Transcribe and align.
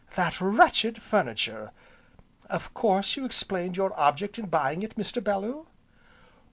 "That 0.15 0.41
wretched 0.41 0.99
furniture! 0.99 1.69
Of 2.49 2.73
course 2.73 3.15
you 3.15 3.23
explained 3.23 3.77
your 3.77 3.93
object 3.99 4.39
in 4.39 4.47
buying 4.47 4.81
it, 4.81 4.95
Mr. 4.97 5.23
Bellew?" 5.23 5.67